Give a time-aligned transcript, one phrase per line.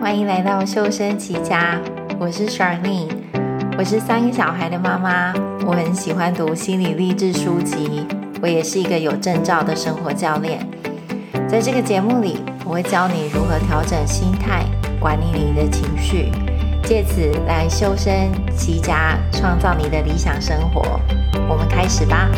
[0.00, 1.78] 欢迎来到修身齐家，
[2.18, 3.08] 我是 s h a r n e
[3.78, 5.34] 我是三个小孩的妈妈，
[5.66, 8.06] 我很喜欢读心理励志书籍，
[8.40, 10.66] 我也是一个有证照的生活教练。
[11.48, 14.64] 在这个节目里，我会教你如何调整心态，
[14.98, 16.32] 管理你的情绪，
[16.82, 20.98] 借此来修身齐家，创造你的理想生活。
[21.48, 22.30] 我们开始吧。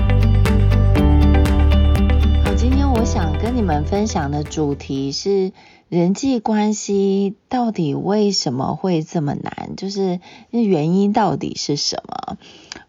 [2.45, 5.53] 好，今天我想跟你们分享的主题是
[5.95, 9.77] 人际关系到底为什么会这么难？
[9.77, 10.19] 就是
[10.51, 12.37] 原因到底是什么？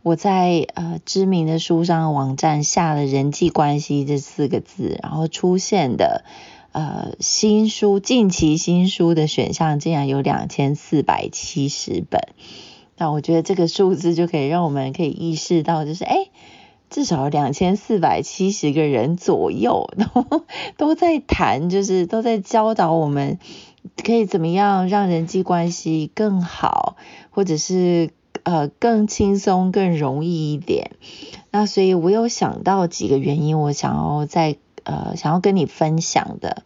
[0.01, 6.25] 我在呃知名的书商网站下了“人际关系”这四个字，然后出现的
[6.71, 12.29] 呃新书近期新书的选项竟然有两千四百七十本。
[12.97, 16.29] 那我觉得这个数字就可以让我们可以意识到，就是哎。
[16.95, 20.45] 至少两千四百七十个人左右 都
[20.77, 23.37] 都在谈，就是都在教导我们
[24.01, 26.95] 可以怎么样让人际关系更好，
[27.31, 28.11] 或者是
[28.43, 30.91] 呃更轻松、更容易一点。
[31.51, 34.55] 那所以我有想到几个原因，我想要在
[34.85, 36.63] 呃想要跟你分享的。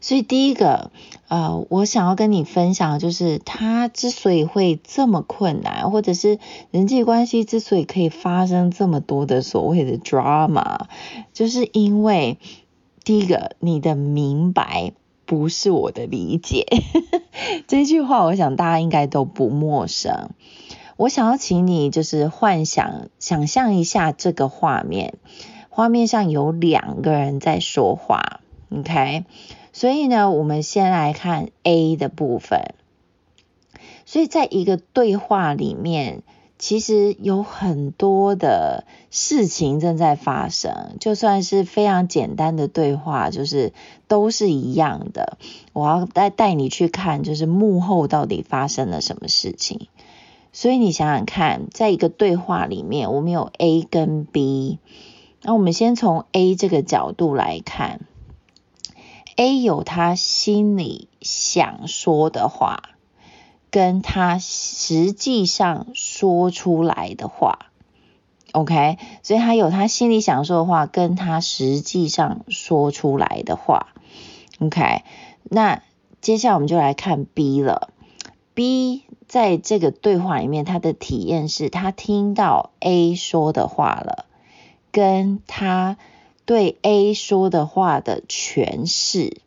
[0.00, 0.90] 所以第一个，
[1.28, 6.38] 呃，我想要跟你分享，就是他之所以会这么困难，或者是
[6.70, 10.86] 人际关系之所以可以发生这么多的所谓的 drama，
[11.32, 12.38] 就是因为
[13.04, 14.92] 第一个，你的明白
[15.24, 16.66] 不是我的理解。
[17.66, 20.30] 这句话，我想大家应该都不陌生。
[20.96, 25.14] 我想要请你就是幻想、想象一下这个画面，
[25.68, 28.40] 画面上有两个人在说话
[28.76, 29.24] ，OK？
[29.78, 32.74] 所以呢，我们先来看 A 的部分。
[34.06, 36.24] 所以在一个对话里面，
[36.58, 40.96] 其实有很多的事情正在发生。
[40.98, 43.72] 就算是非常简单的对话，就是
[44.08, 45.38] 都是一样的。
[45.72, 49.86] 我要带带你去看，就是幕后到底发生了什么事情。
[50.52, 54.80] 所以你想想看，在一个对话里面，我们有 A 跟 B。
[55.42, 58.00] 那我们先从 A 这个角度来看。
[59.40, 62.82] A 有他心里想说的话，
[63.70, 67.70] 跟他实际上说出来的话
[68.50, 73.94] ，OK，所以他有他心里想说的话，跟他实际上说出来的话
[74.58, 75.04] ，OK。
[75.44, 75.82] 那
[76.20, 77.90] 接下来我们就来看 B 了。
[78.54, 84.24] B 在这个对话里面，他的体验是他听到 A 说的话了，
[84.90, 85.96] 跟他。
[86.48, 89.42] 对 A 说的话的诠释，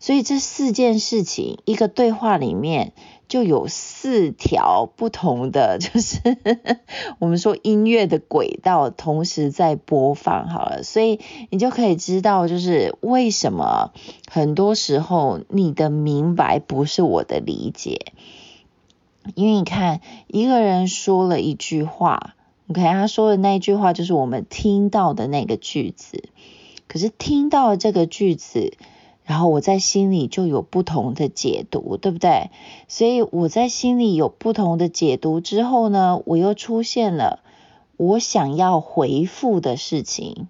[0.00, 2.94] 所以这四件事情，一个对话里面
[3.28, 6.38] 就有四条不同的，就是
[7.20, 11.20] 我们说音乐的轨道同时在播放好了，所以
[11.50, 13.92] 你就可以知道，就是为什么
[14.30, 18.14] 很多时候你的明白不是我的理解，
[19.34, 22.36] 因为你看一个人说了一句话。
[22.68, 26.28] OK，他说的那一句话就是我们听到的那个句子，
[26.86, 28.74] 可是听到这个句子，
[29.24, 32.50] 然后我在心里就有不同的解读，对不对？
[32.88, 37.40] 所以我在心里有不同的解读之后呢，我又出现了
[37.96, 40.48] 我想要回复的事情，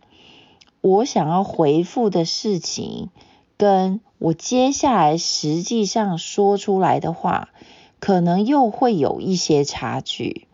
[0.80, 3.08] 我想要回复的事情，
[3.56, 7.48] 跟我接下来实际上说出来的话，
[7.98, 10.46] 可能又会有一些差距。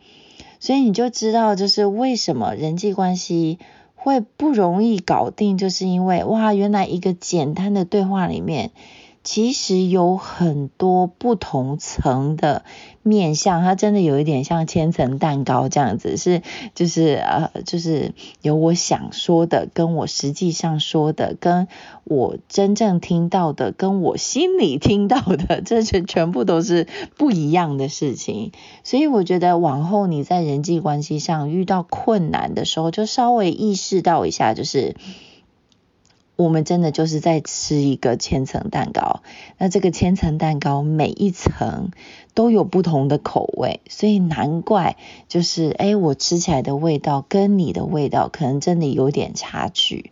[0.59, 3.59] 所以你就知道，就是为什么人际关系
[3.95, 8.71] 会不容易搞定，就是因为哇，原来一个简单的对话里面。
[9.23, 12.63] 其实有很多不同层的
[13.03, 16.41] 面向，它真的有一点像千层蛋糕这样子，是
[16.73, 21.67] 就是呃，就是有我想说的，跟我实际上说的，跟
[22.05, 26.87] 我真正听到的，跟我心里听到的， 这些全部都是
[27.17, 28.51] 不一样的事情。
[28.83, 34.95] 所以我觉得往后你在人际关系上遇到困难的时候，就稍微意识到一下，就是。
[36.39, 39.23] 我们真的就是在吃一个千层蛋糕，
[39.57, 41.91] 那这个千层蛋糕每一层
[42.33, 44.95] 都有不同的口味，所以难怪
[45.27, 50.11] 就是哎，我吃起来的味道跟你的味道可能真的有点差距。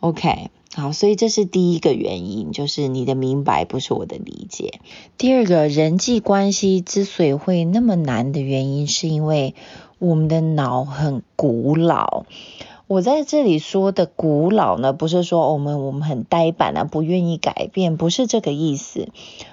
[0.00, 4.80] OK，好，所以这是第一个原因，就是你的明白不是我的理解。
[5.16, 9.54] 第二个，人际关系之所以会那么难的原因，是因为
[10.00, 12.26] 我们的脑很古老。
[12.88, 19.08] 我在这里说的古老呢，不是说我们我们很呆板啊，不愿意改变，不是这个意思。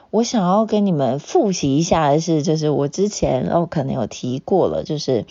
[0.10, 5.26] 我想要跟你们复习一下的是，就是我之前哦可能有提过了，就是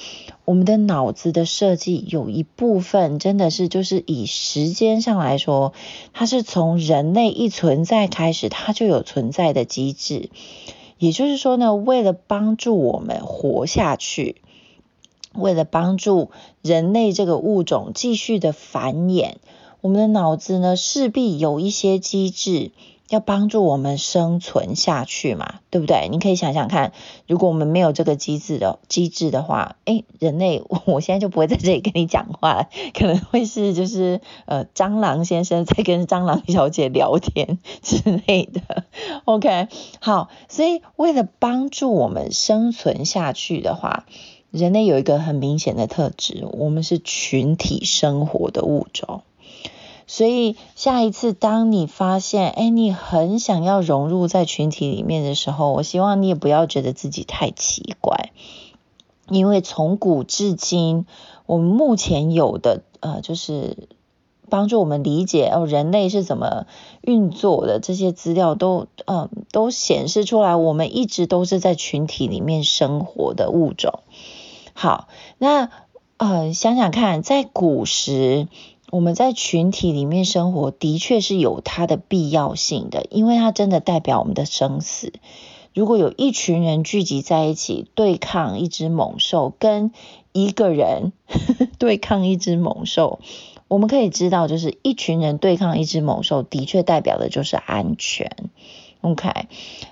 [0.45, 5.73] 我们的脑子的设计有一部分真的是就是以时间上来说，
[6.13, 10.29] 它是从人类一存在开始，它就有存在的机制。
[10.99, 14.43] 也就是说呢，为了帮助我们活下去。
[15.35, 16.31] 为了帮助
[16.63, 19.35] 人类这个物种继续的繁衍，
[19.81, 22.73] 我们的脑子呢势必有一些机制
[23.11, 26.09] 要帮助我们生存下去嘛，对不对？
[26.11, 26.93] 你可以想想看，
[27.27, 38.85] 如果我们没有这个机制的机制的话，诶，人类， 我现在就不会在这里跟你讲话了，可能会是就是呃蟑螂先生在跟蟑螂小姐聊天之类的。
[39.27, 39.69] OK，
[40.01, 44.07] 好，所以为了帮助我们生存下去的话。
[44.55, 49.23] 人类有一个很明显的特质，我们是群体生活的物种。
[50.07, 58.31] 所以下一次当你发现，哎，你很想要融入在群体里面的时候，我希望你也不要觉得自己太奇怪，
[59.29, 61.05] 因为从古至今，
[61.47, 63.89] 我们目前有的呃，就是
[64.49, 66.67] 帮助我们理解哦，人类是怎么
[67.01, 73.99] 运作的这些资料都，都呃都显示出来，我们一直都是在群体里面生活的物种。
[74.75, 75.71] 好，那
[76.17, 78.49] 呃，想想看，在古时，
[78.91, 85.13] 我们在群体里面生活，的确是有它的必要性的，因为它真的代表我们的生死。
[85.73, 89.93] 如果有一群人聚集在一起对抗一只猛兽，跟
[90.33, 93.19] 一个人呵 呵对抗一只猛兽，
[93.67, 98.51] 我们可以知道，就是一群人对抗一只猛兽，的确代表的就是安全。
[99.01, 99.31] OK，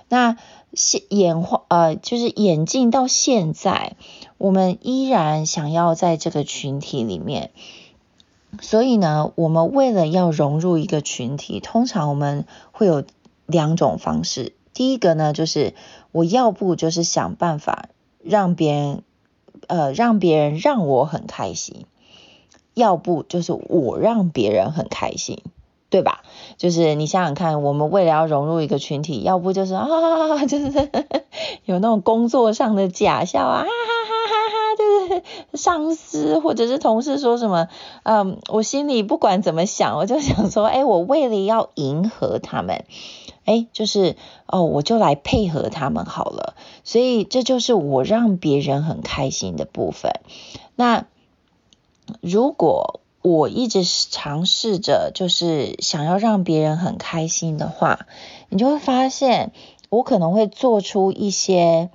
[0.09, 0.37] 那
[0.73, 3.95] 现演化呃，就是演进到现在。
[4.37, 7.51] 我们依然想要在这个群体里面，
[8.59, 13.05] 所以呢，我们为了要融入一个群体，通常我们会有
[13.45, 14.53] 两种方式。
[14.73, 15.75] 第一个呢，就是
[16.11, 17.89] 我要不就是想办法
[18.21, 19.03] 让别人，
[19.67, 21.85] 呃，让别人让我很开心；
[22.73, 25.41] 要不就是我让别人很开心，
[25.93, 26.23] 对吧？
[26.57, 29.85] 就是你想想看，我们为了要融入一个群体，要不就是啊，
[30.47, 30.89] 就是
[31.65, 33.61] 有那种工作上的假笑啊。
[33.61, 35.23] 哈哈哈哈哈就是
[35.55, 37.67] 上司或者是同事说什么，
[38.01, 42.85] 嗯，我心里不管怎么想，我就想说，哎，我为了要迎合他们，
[43.45, 44.15] 哎，就是
[44.47, 46.55] 哦，我就来配合他们好了。
[46.83, 50.11] 所以这就是我让别人很开心的部分。
[50.75, 51.05] 那
[52.19, 58.05] 如果我一直尝试着就是想要让别人很开心的话，
[58.49, 59.51] 你就会发现
[59.89, 61.89] 我可能会做出一些，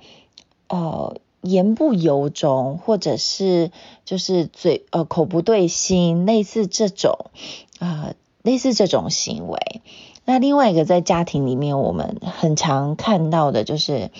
[0.67, 1.15] 呃。
[1.41, 3.71] 言不由衷，或者是
[4.03, 7.31] 就是嘴呃口不对心，类似这种
[7.79, 9.81] 啊、呃，类似这种行为。
[10.25, 14.11] 那另外一个在家庭里面，我们很常看到的就是，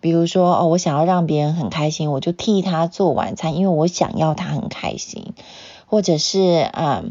[0.00, 5.32] 比如说哦，我想要让别人很开心，我就替他做晚餐，因为我想要他很开心，
[5.86, 6.40] 或者是
[6.72, 7.04] 啊。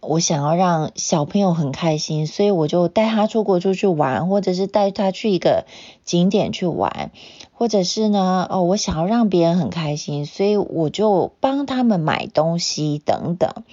[0.00, 5.66] 我想要让小朋友很开心，所以我就带他出国出去玩，或者是带他去一个
[6.04, 7.10] 景点去玩，
[7.52, 13.64] 或者是呢，哦，我想要让别人很开心，所以我就帮他们买东西等等。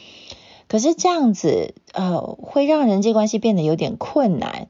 [0.68, 4.68] 可是这样子，呃，会让人际关系变得有点困难。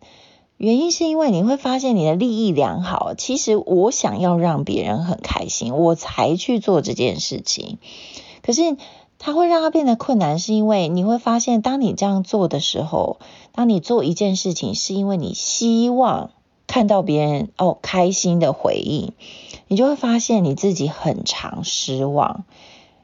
[0.57, 7.79] 原因是因为你会发现你的利益良好，其实我想要让别人很开心，我才去做这件事情。
[8.43, 8.77] 可是。
[9.23, 13.19] 它会让它变得困难，是因为你会发现，当你这样做的时候，
[13.51, 16.31] 当你做一件事情，是因为你希望
[16.65, 19.13] 看到别人哦开心的回应，
[19.67, 22.45] 你就会发现你自己很常失望，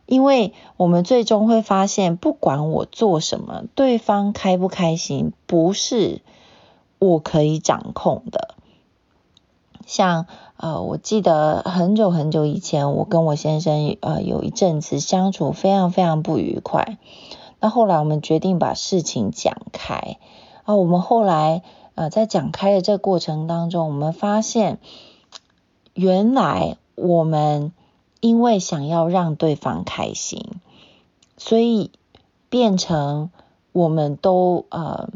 [0.08, 6.22] 因为我们最终会发现，不管我做什么，对方开不开心，不是
[6.98, 8.56] 我可以掌控的。
[9.88, 10.28] 像
[10.58, 16.98] 呃，我记得很久很久以前，我跟我先生呃有一阵子相处非常非常不愉快。
[17.60, 20.18] 那后来我们决定把事情讲开。
[20.66, 21.64] 啊，我们后来
[21.96, 24.80] 呃在讲开的这个过程当中，我们发现
[25.94, 27.72] 原来我们
[28.20, 30.44] 因为想要让对方开心，
[31.38, 31.92] 所以
[32.50, 33.30] 变成
[33.72, 35.10] 我们都呃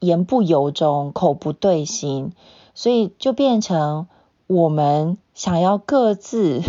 [0.00, 2.32] 言不由衷，口不对心。
[2.74, 4.06] 所以就变成
[4.46, 6.62] 我们想要各自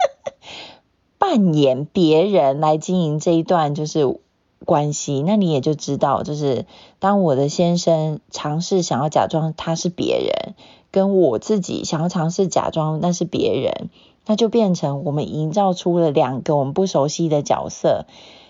[1.18, 4.18] 扮演别人来经营这一段就是
[4.64, 6.66] 关系，那你也就知道，就是
[6.98, 10.54] 当我的先生尝试想要假装他是别人，
[10.90, 13.88] 跟我自己想要尝试假装那是别人，
[14.26, 18.04] 那就变成我们营造出了两个我们不熟悉的角色，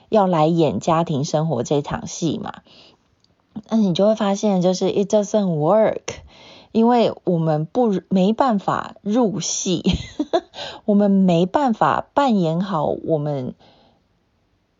[0.08, 2.62] 要来演家庭生活这场戏嘛。
[3.68, 6.02] 那你就会发现，就是 it doesn't work，
[6.72, 9.82] 因为我们不没办法入戏，
[10.84, 13.54] 我们没办法扮演好我们。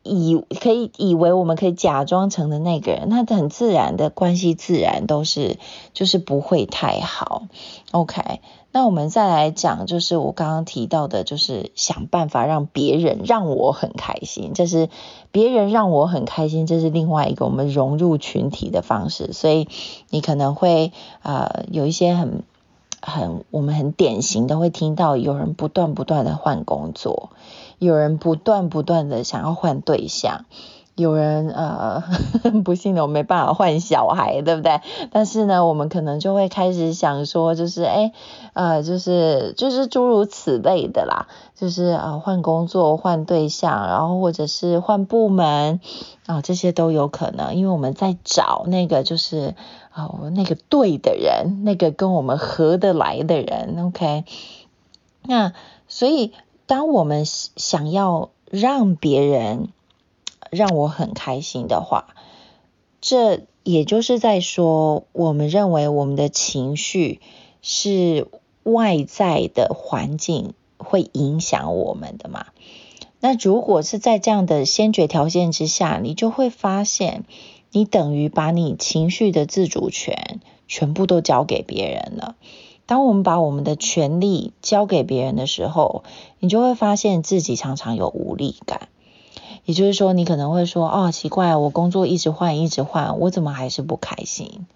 [0.07, 5.59] 以可以以为我们可以假装成的那个人，那很自然的关系自然都是
[5.93, 7.43] 就是不会太好。
[7.91, 8.41] OK，
[8.73, 14.89] 那我们再来讲，就是我刚刚提到的，就是想办法让别人让我很开心，这是
[15.31, 19.33] 别人让我很开心，这是另外一个我们融入群体的方式。
[19.33, 19.69] 所以
[20.11, 22.43] 你可能会呃有一些很
[23.01, 27.31] 很我们很典型的会听到有人不断不断的换工作。
[27.79, 30.47] 有人不断不断的想要换对象，
[30.95, 32.03] 有人呃
[32.65, 34.81] 不幸的我没办法换小孩，对不对？
[35.13, 38.13] 但是呢，我们可能就会开始想说，就是哎
[38.55, 45.81] 呃就是就是诸如此类的啦，就是呃换工作、换对象，然后或者是换部门
[46.25, 49.55] 啊、呃，这些都有可能，因为我们在找那个就是
[49.95, 54.25] 哦、呃、那个对的人，那个跟我们合得来的人，OK？
[55.25, 55.53] 那
[55.89, 56.33] 所以。
[56.67, 59.69] 当我们想要让别人
[60.51, 62.15] 让我很开心的话，
[63.01, 67.21] 这也就是在说，我们认为我们的情绪
[67.63, 68.29] 是
[68.63, 72.47] 外在的环境会影响我们的嘛。
[73.21, 77.25] 那如果是在这样的先决条件之下，你就会发现，
[77.71, 82.37] 你等于把你情绪的自主权全部都交给别人了。
[82.87, 86.05] 当我们把我们的权利交给别人的时候，
[86.39, 88.89] 你就会发现自己常常有无力感。
[89.65, 94.67] 也就是说，你可能会说：“哦，奇怪，我工作一直换，一直换，我怎么还是不开心？”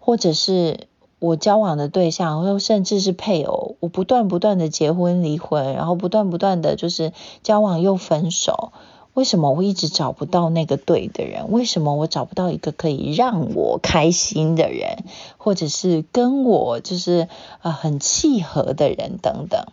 [0.00, 8.72] 或者是我交往的对象，或甚至是配偶，我不断不断的结婚离婚，然后不断不断的就是交往又分手。
[9.14, 11.52] 为什么我一直找不到那个对的人？
[11.52, 15.04] 为什么我找不到一个可以让我开心的人，
[15.36, 17.28] 或者是跟我就是
[17.60, 19.66] 啊很契合的人等等？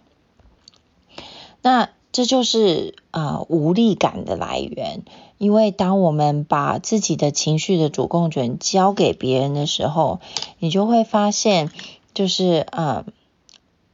[1.62, 5.04] 那这就是啊无力感的来源。
[5.38, 10.20] 因为当我们把自己的情绪的主控权交给别人的时候，
[10.58, 11.72] 你就会发现，
[12.14, 13.06] 就是啊，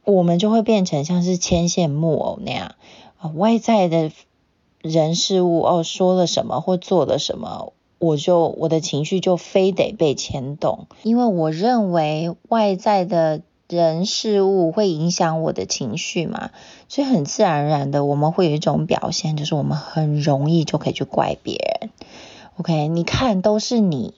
[0.02, 2.74] 我们就会变成像是牵线木偶那样
[3.18, 4.10] 啊外在的。
[4.86, 16.50] 人事物哦，说了什么或做了什么，我就我的情绪就非得被牵动，因为我认为外在的人事物会影响我的情绪嘛，
[16.88, 21.90] 所以很自然而然的，我们会有一种表现，就是我们很容易就可以去怪别人。
[22.58, 24.14] OK，你看都是你，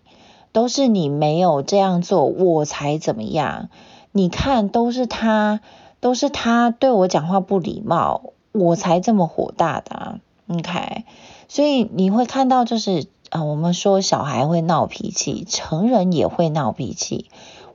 [0.53, 3.69] 都是你没有这样做，我才怎么样？
[4.13, 5.61] 你看都是他，
[6.01, 10.21] 都是他对我讲话不礼貌，我才这么火大的啊。
[10.49, 11.05] OK，
[11.49, 17.27] 所以你会看到，就是啊，我们说小孩会闹脾气，成人也会闹脾气，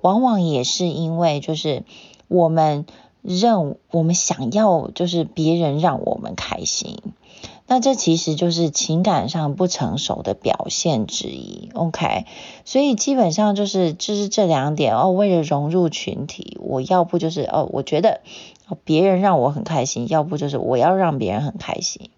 [0.01, 1.83] 往往也是因为就是
[2.27, 2.87] 我们
[3.21, 6.97] 认我们想要就是别人让我们开心，
[7.67, 11.69] 那这其实就是情感上不成熟的表现之一。
[11.75, 12.25] OK，
[12.65, 18.21] 所以基本上就是就是这两点哦，为了融入群体，我要不就是哦，我觉得
[18.83, 22.09] 别人让我很开心，要不就是我要让别人很开心。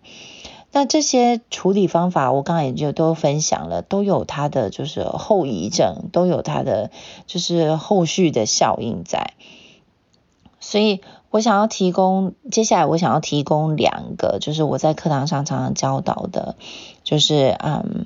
[0.76, 6.92] 那这些处理方法，我刚刚也就都分享了，都有它的就是后遗症，都有它的
[7.28, 9.36] 就是后续的效应在。
[10.60, 16.58] 所以我想要提供，接下来我想要提供两个，就是我在课堂上常常教导的，
[17.06, 18.06] 就是嗯，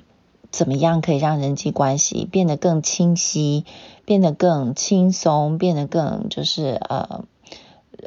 [0.52, 3.64] 怎么样可以让人际关系变得更清晰，
[4.04, 7.24] 变得更轻松，变得更就是呃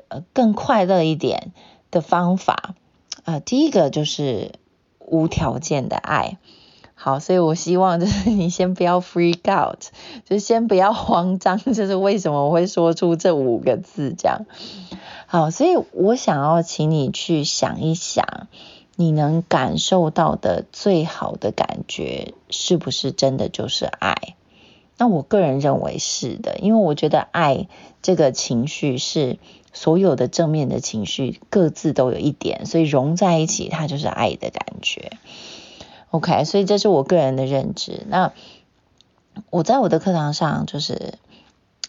[0.08, 1.52] 呃更快乐一点
[1.92, 2.76] 的方法。
[3.24, 4.52] 啊、第一个就是
[5.00, 6.38] 无条件的爱，
[6.94, 9.80] 好，所以我希望就是 你先不要 freak out，
[10.26, 14.46] 就先不要慌张，就是为什么我会说出这五个字这样。
[15.26, 18.48] 好，所以我想要请你去想一想，
[18.98, 24.36] 你能感受到的最好的感觉是不是真的就是爱？
[24.98, 27.68] 那我个人认为是的，因为我觉得爱
[28.02, 29.38] 这个情绪是。
[29.74, 35.14] 所有的正面的情绪各自都有一点，所以融在一起，它就是爱的感觉。
[36.12, 38.06] OK，所以这是我个人的认知。
[38.08, 38.34] 那
[39.50, 41.16] 我在我的课堂上，就是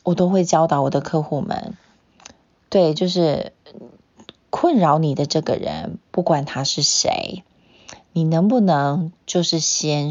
[0.02, 1.76] 我都会教导我的客户们，
[2.70, 3.52] 对，就是
[4.48, 7.44] 困扰你的这个人，不管他是谁，
[8.12, 10.10] 你能不能就是先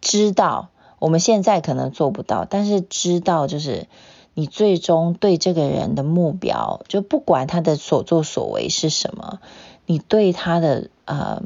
[0.00, 3.86] 知道，我们现在可能做不到，但是知道就是。
[4.34, 9.40] 你最终对这个人的目标，就不管他的所作所为是什么，
[9.86, 11.42] 你对他的呃，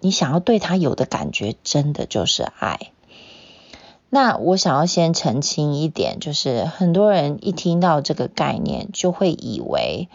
[0.00, 2.90] 你想要对他有的感觉，真的就是爱。
[4.10, 10.08] 那我想要先澄清一点，就是很多人一听到这个概念，就会以为。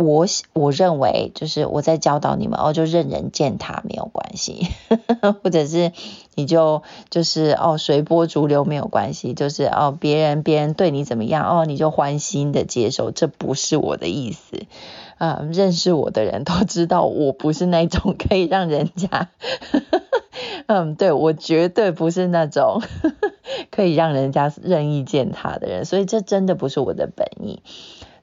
[0.00, 4.68] 我我认为就是我在教导你们哦，就任人践踏没有关系，
[5.42, 5.92] 或者是
[6.34, 14.66] 你就就是哦随波逐流没有关系，就是哦别人别人对你怎么样哦你就欢欣的接受，这不是我的意思。
[15.18, 19.28] 啊、认识我的人都知道我不是那种可以让人家，
[20.66, 22.80] 嗯，对，我绝对不是那种
[23.70, 27.60] 可以让人家任意践踏的人，所以这真的不是我的本意。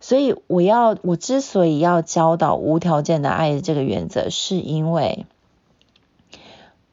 [0.08, 5.26] 所以我要，我之所以要教导无条件的爱的这个原则，是因为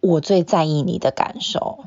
[0.00, 1.85] 我最在意你的感受。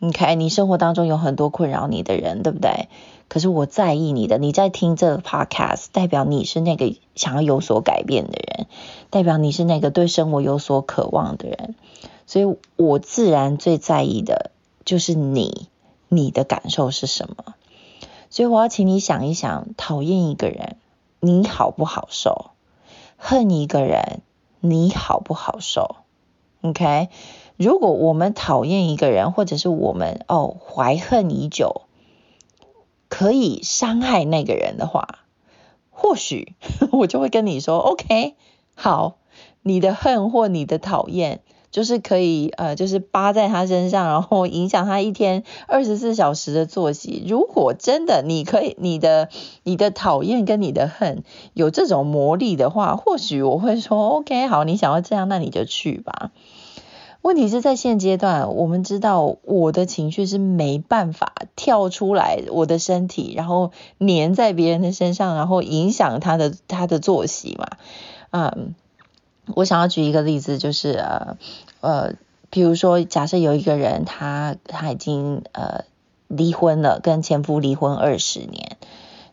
[0.00, 2.90] OK，你生活当中有很多困扰你的人，对不对？
[3.28, 8.66] 可是我在意你的，你在听这个 Podcast，代表你是那个想要有所改变的人，
[9.08, 11.74] 代表你是那个对生活有所渴望的人。
[12.26, 14.50] 所以我自然最在意的
[14.84, 15.68] 就是你，
[16.10, 17.54] 你的感受是什么？
[18.36, 20.76] 所以我要请你想一想，讨厌一个人，
[21.20, 22.50] 你好不好受？
[23.16, 24.20] 恨一个人，
[24.60, 25.96] 你好不好受
[26.60, 27.08] ？OK，
[27.56, 31.86] 如果我们讨厌一个人，或者是我们哦怀恨已久，
[33.08, 35.20] 可以伤害那个人的话，
[35.88, 36.52] 或许
[36.92, 38.34] 我就会跟你说，OK，
[38.74, 39.16] 好，
[39.62, 41.40] 你的恨或你的讨厌。
[41.76, 47.22] 就是可以呃，就是扒在他身上，然后影响他一天二十四小时的作息。
[47.28, 49.28] 如果真的你可以，你的
[49.62, 56.30] 你的讨厌跟你的恨有这种魔力的话，或许我会说 OK，好，你想要这样，那你就去吧。
[57.20, 67.68] 问题是在现阶段，我们知道我的情绪是没办法跳出来我的身体，然后粘在别人的身上，然后影响他的他的作息嘛，
[68.30, 68.74] 嗯。
[69.54, 71.36] 我想要举一个例子，就是呃
[71.80, 72.14] 呃，
[72.50, 75.84] 比如说，假设有一个人他他已经呃
[76.26, 78.76] 离婚了，跟前夫离婚二十年，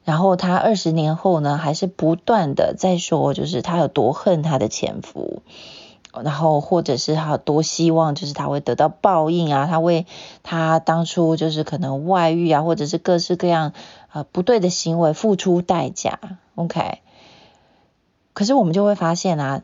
[0.03, 5.41] 然后他二十年后呢，还是不断的在说，就是他有多恨他的前夫，
[6.23, 10.05] 然后或者是他有多希望，就是他会得到报应啊，他为
[10.43, 13.73] 他当初就是可能外遇啊，或者是各式各样
[14.11, 16.19] 呃不对的行为付出代价
[16.53, 16.99] ，OK，
[18.33, 19.63] 可是我们就会发现啊。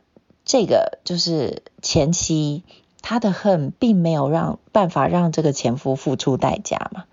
[0.50, 2.64] 这个就是前妻，
[3.04, 7.04] 她的恨并没有让办法让这个前夫付出代价嘛，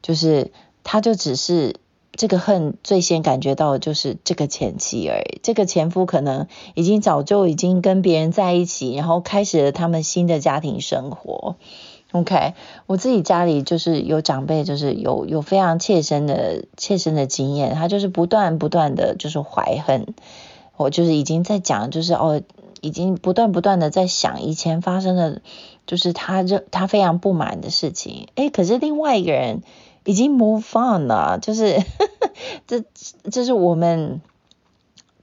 [0.00, 0.52] 就是
[0.84, 1.74] 他就只是
[2.12, 11.56] 这个恨最先感觉到就是这个前妻而已，这个前夫可能已经早就已经跟别人在一起，然后开始了他们新的家庭生活。
[12.12, 12.54] OK，
[12.86, 20.14] 我自己家里就是有长辈，就是有有非常切身的切身的经验，他就是不断不断的就是怀恨，
[20.76, 22.40] 我就是已经在讲，就是哦。
[22.84, 25.40] 已经不断不断的在想以前发生的，
[25.86, 28.28] 就是他这他非常不满的事情。
[28.34, 29.62] 诶，可是另外一个人
[30.04, 31.82] 已经 move on 了，就是
[32.68, 32.84] 这
[33.30, 34.20] 这是我们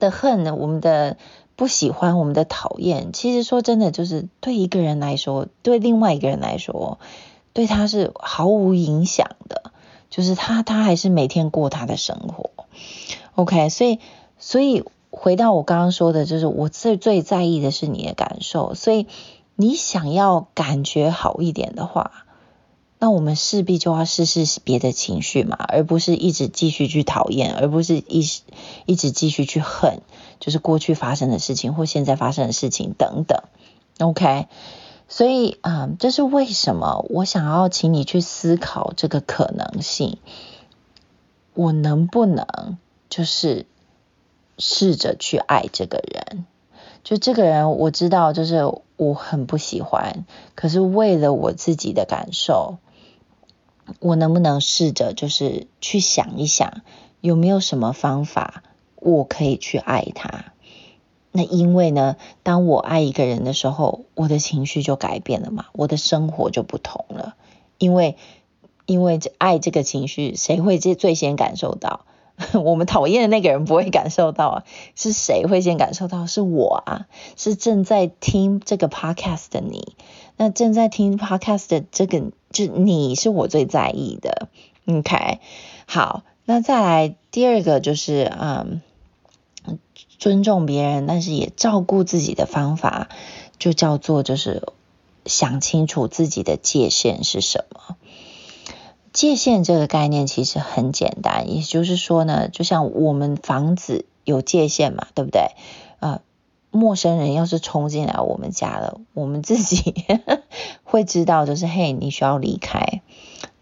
[0.00, 1.16] 的恨，我们的
[1.54, 3.12] 不喜欢，我们的讨厌。
[3.12, 6.98] 其实说真的，就是对一个人来说，对另外一个人来说，
[7.52, 9.70] 对他是毫无影响的。
[10.10, 12.50] 就是他他还是每天过他的生活。
[13.36, 14.00] OK，所以
[14.38, 14.82] 所以。
[15.14, 19.06] 回到我刚刚说的，就是我最最在意的是你的感受，所以
[19.54, 22.24] 你想要感觉好一点的话，
[22.98, 28.24] 那我们势必就要试试别的情绪嘛，而不是一直继续去讨厌，而不是一
[28.86, 30.00] 一直继续去恨，
[30.40, 33.42] 就是过去发生的事情或现在发生的事情等等。
[33.98, 34.46] OK，
[35.08, 40.16] 所以啊，这是为什么我想要请你去思考这个可能性，
[41.52, 42.78] 我能不能
[43.10, 43.66] 就是。
[44.64, 46.46] 试着去爱这个人，
[47.02, 52.76] 就这个人我知道，就是我很不喜欢，可是为了我自己的感受，
[53.98, 56.82] 我能不能试着就是去想一想，
[57.20, 58.62] 有没有什么方法
[58.94, 60.52] 我可以去爱他？
[61.32, 67.34] 那因为呢，当我爱一个人的时候，我的情绪就改变了嘛，我的生活就不同了，
[67.78, 68.16] 因为
[68.86, 72.06] 因为这爱这个情绪，谁会最最先感受到？
[72.64, 74.64] 我们讨厌的那个人不会感受到啊，
[74.96, 76.26] 是谁会先感受到？
[76.26, 79.94] 是我啊，是正在听这个 podcast 的你。
[80.36, 84.48] 那正在听 podcast 的这个，就你是我最在意的。
[84.86, 85.38] OK，
[85.86, 88.80] 好，那再来第二个就是，嗯，
[90.18, 93.08] 尊重别人，但是也照顾自己的方法，
[93.58, 94.66] 就叫做就是
[95.26, 97.96] 想清楚自己的界限是什么。
[99.12, 105.50] 界限这个概念其实很简单，也就是说呢，就像我们房子有界限嘛，对不对？
[106.00, 106.20] 呃，
[106.70, 109.94] 陌生人要是冲进来我们家了，我们自己
[110.82, 113.02] 会知道，就是嘿，你需要离开。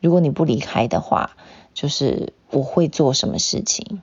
[0.00, 1.32] 如果你不离开的话，
[1.74, 4.00] 就是我会做什么事情。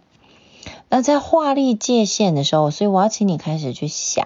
[0.89, 4.25] 那在划立界限的时候，所以我要请你开始去想，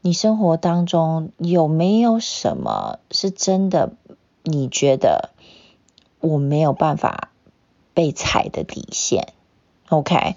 [0.00, 3.92] 你生活当中有没有什么是真的
[4.42, 5.30] 你觉得
[6.24, 7.30] 我没有办法
[7.92, 9.32] 被踩的底线
[9.88, 10.36] ？OK，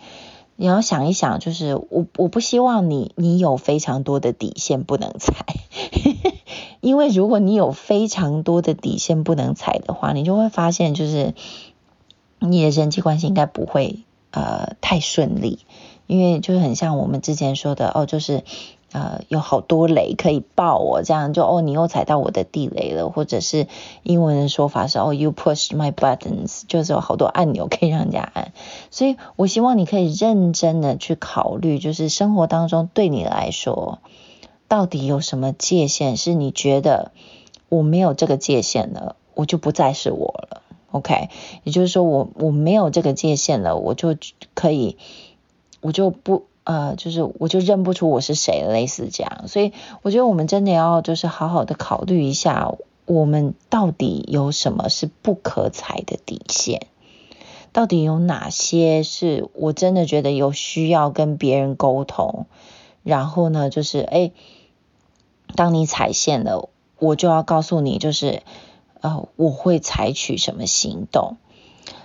[0.56, 5.34] 你要想一想，就是我我不希望你你有非常多的底线不能踩，
[6.82, 11.34] 因为如果你有非常多的底线不能踩的话，你就会发现就是
[12.40, 14.04] 你的人际关系应该不会。
[14.30, 15.60] 呃，太顺利，
[16.06, 18.44] 因为就是很像我们之前说的哦，就是
[18.98, 23.68] 呃有好多雷可以爆我，这样就哦你又踩到我的地雷了，或者是
[24.02, 28.54] 英文的说法是哦 you push my buttons，就是有好多按钮可以让人家按，
[28.90, 34.00] 所以我希望你可以认真的去考虑，就是生活当中对你来说，
[34.68, 37.12] 到底有什么界限是你觉得
[37.70, 40.64] 我没有这个界限了，我就不再是我了。
[40.90, 41.30] OK，
[41.64, 44.16] 也就是说我我没有这个界限了，我就
[44.56, 44.98] 可以，
[45.82, 49.48] 我就不呃，就是我就认不出我是谁，类似这样。
[49.48, 52.76] 所以我觉得我们真的要就是好好的考虑一下，
[53.06, 56.88] 我们到底有什么是不可踩的底线？
[57.72, 62.48] 到底有哪些是我真的觉得有需要跟别人沟通？
[63.02, 64.34] 然后呢，就是诶，
[65.56, 66.68] 当你踩线了，
[67.00, 68.42] 我就要告诉你，就是。
[69.00, 71.38] 呃，我会采取什么行动？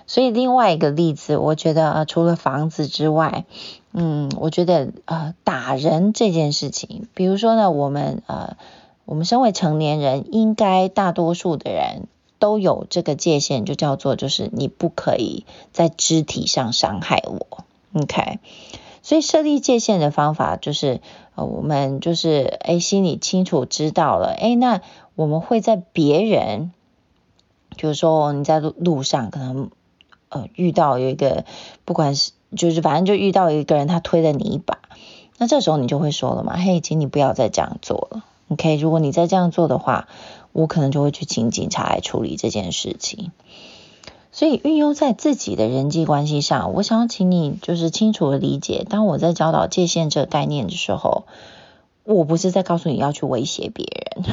[0.06, 3.44] 所以另外一个例子，我觉得呃，除了房子之外，
[3.92, 8.56] 嗯，我觉得呃，打人这件事情，比如说呢，我们呃，
[9.04, 18.38] 我们身为成年人，应该大多数的人都有这个界限，就叫做就是你不可以在肢体上伤害我，OK？
[19.02, 21.00] 所以设立界限的方法就是
[21.34, 24.80] 呃，我们就是诶，心里清楚知道了，诶，那
[25.14, 26.72] 我们会在别人。
[27.74, 29.70] 就是说你在路路上可能
[30.32, 31.44] 呃遇到有一个，
[31.84, 34.78] 不管是就是反正就遇到一个人，他推了你一把，
[35.38, 38.76] 那这时候你就会说了嘛，嘿，请你不要再这样做了，OK？
[38.76, 40.08] 如果你再这样做的话，
[40.52, 43.30] 我可能就会去请警察来处理这件事情。
[44.34, 51.24] 所以运用在自己的人际关系上，我想要请你就是清楚的理解，当我在教导界限这个概念的时候，
[52.04, 54.24] 我不是在告诉你要去威胁别人。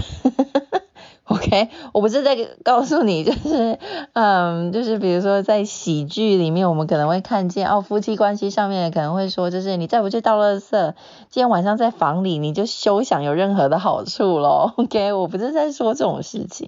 [1.32, 3.78] OK，我不是在告诉你，就是，
[4.14, 10.94] 嗯，就是比如说在喜剧里面，我们可能会看见哦，夫妻关系上面可能会说，就是你再不去倒垃圾，
[11.30, 14.74] 今天晚上在房里你就休想有任何的好处咯。
[14.78, 16.68] OK，我不是在说这种事情，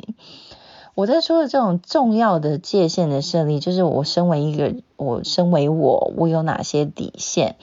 [0.93, 7.55] 我在说的这种重要的界限的设立，就是我身为一个，我身为我，我有哪些底线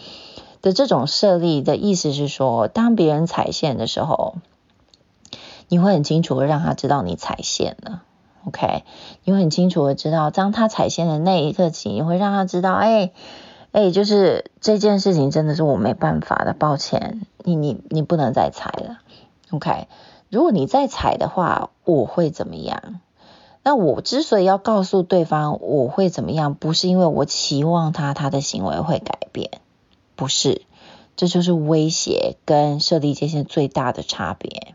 [0.63, 4.35] 的这种设立的意思是说，当别人踩线的时候。
[5.69, 8.03] 你会很清楚的让他知道你踩线了
[8.47, 8.85] ，OK？
[9.25, 13.13] 你会很清楚的知道，当他踩线的那一刻起，你会让他知道，哎，
[13.73, 18.99] 哎，就是这件事情真的是我没办法的，抱歉，你你你不能再踩了
[19.51, 19.89] ，OK？
[20.31, 23.01] 如果你再踩的话，我会怎么样？
[23.63, 29.51] 那我之所以要告诉对方我会怎么样，不是因为我期望他他的行为会改变，
[30.17, 30.63] 不是，
[31.17, 34.75] 这就是威胁跟设立界限最大的差别。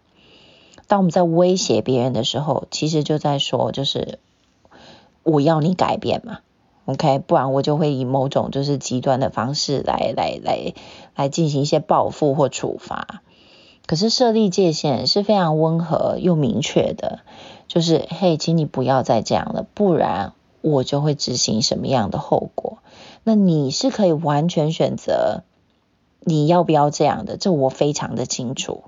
[0.88, 4.20] 当我们在威胁别人的时候，其实就在说，就是
[5.24, 6.40] 我要你改变嘛
[6.86, 7.20] ，OK？
[7.20, 10.74] 不然我就会以某种就是极端的方式来来来
[11.16, 13.22] 来进行一些报复或处罚。
[13.86, 17.20] 可是设立界限是非常温和又明确的，
[17.68, 22.78] 就是嘿，请你不要再这样了，不然我就会执行什么样的后果。
[23.24, 25.44] 那你是可以完全选择
[26.22, 28.84] 你要不要这样的，这我非常的清楚。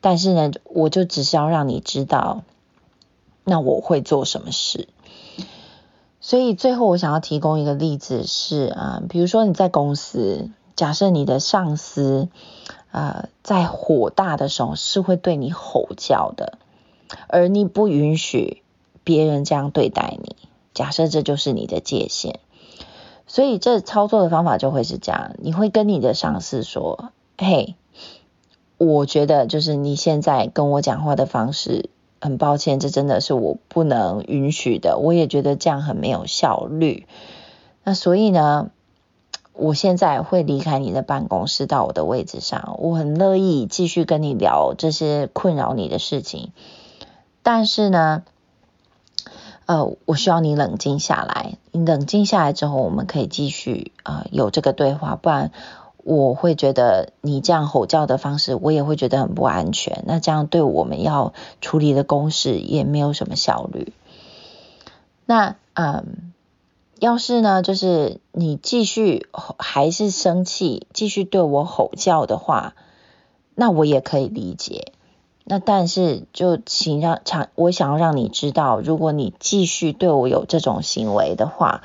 [0.00, 2.42] 但是呢，我就只是要让你知道，
[3.44, 4.88] 那我会做什么事。
[6.20, 12.28] 所以最后我想要提供一个例子是啊，比如说你在公司，假设你的上司
[12.90, 16.58] 啊在火大的时候是会对你吼叫的，
[17.28, 18.62] 而你不允许
[19.04, 20.36] 别人这样对待你。
[20.72, 22.36] 假设这就是你的界限，
[23.26, 27.74] 所以这操作的方法就会是这样：你会跟你的上司说，嘿。
[28.80, 34.96] 我觉得就是你现在跟我讲话的方式，很抱歉，这真的是我不能允许的。
[34.96, 37.06] 我也觉得这样很没有效率。
[37.84, 38.70] 那所以呢，
[39.52, 42.78] 我现在会离开你的办公室到我的位置上。
[42.78, 46.52] 我很乐意继续跟你聊这些困扰你的事情，
[47.42, 48.22] 但是呢，
[49.66, 51.58] 呃，我需要你冷静下来。
[51.70, 55.16] 你冷静下来之后，我们可以继续啊、有这个对话。
[55.16, 55.52] 不然，
[56.12, 60.02] 我会觉得你这样吼叫的方式，我也会觉得很不安全。
[60.08, 63.92] 那这样对我们要处理的公事也没有什么效率。
[65.24, 66.32] 那嗯，
[66.98, 72.74] 要是呢，就是你继续还是生气，继续对我吼叫的话，
[73.54, 74.92] 那我也可以理解。
[75.44, 81.82] 那但是就请让常，我想要让你知道，如果你继续对我有这种行为的话，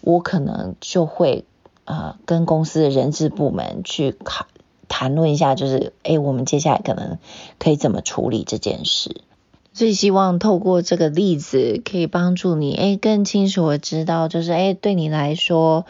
[0.00, 1.44] 我可能就会
[1.84, 4.46] 呃跟公司的人事部门去考
[4.88, 7.18] 谈论一下，就是诶，我们接下来可能
[7.58, 9.22] 可以怎么处理这件事。
[9.72, 15.84] 所以希望透过这个例子，可以帮助你诶更清楚的知道，就是诶对你来说，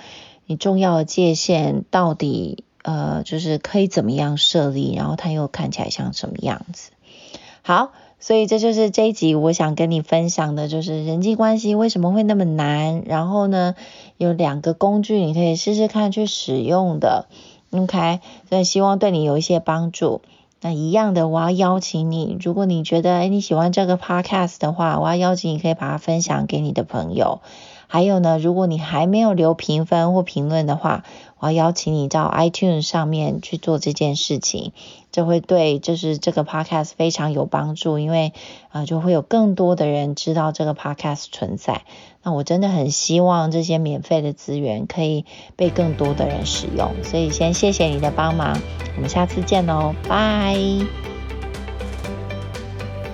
[0.46, 6.92] 你重要的界限到底呃就是可以怎么样设立，然后它又看起来像什么样子。
[7.60, 7.92] 好，
[8.24, 13.02] 所以这就是这一集我想跟你分享的，就是人际关系为什么会那么难。
[13.04, 13.74] 然后呢，
[14.16, 17.26] 有两个工具你可以试试看去使用的
[17.70, 20.22] ，OK，所以希望对你有一些帮助。
[20.62, 27.42] 那一样的，我要邀请你，如果你觉得诶你喜欢这个 Podcast 的话，我要邀请你可以把它分享给你的朋友。
[27.94, 31.04] 还有呢，如果你还没有留评分或评论的话，
[31.38, 34.72] 我要邀请你到 iTunes 上面去做这件事情。
[35.12, 38.32] 这会对就是这个 podcast 非常有帮助，因为
[38.70, 41.82] 啊、就会有更多的人知道这个 podcast 存在。
[42.24, 48.60] 那我真的很希望这些免费的资源可以被更多的人使用，所以先谢谢你的帮忙，
[48.96, 51.13] 我们下次见喽，拜。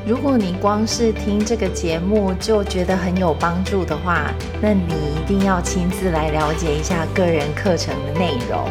[0.07, 8.67] 如果你光是听这个节目就觉得很有帮助的话，那你一定要亲自来了解一下个人课程的内容。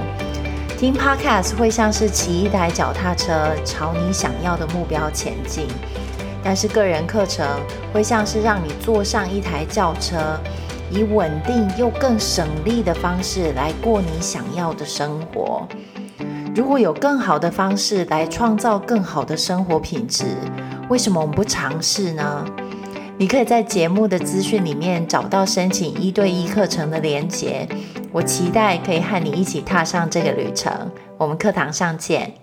[0.77, 5.67] 听 Podcast 会像是骑一台脚踏车朝你想要的目标前进，
[6.43, 7.45] 但是个人课程
[7.93, 10.39] 会像是让你坐上一台轿车，
[10.89, 15.67] 以稳定又更省力的方式来过你想要的生活。
[16.55, 20.25] 如果有更好的方式来创造更好的生活品质，
[20.89, 22.43] 为什么我们不尝试呢？
[23.17, 27.67] 你可以在节目的资讯里面找到申请一对一课程的连接。
[28.11, 30.71] 我期待可以和你一起踏上这个旅程。
[31.15, 32.33] 我们课堂上见。